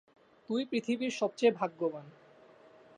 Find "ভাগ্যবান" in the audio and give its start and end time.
1.51-2.05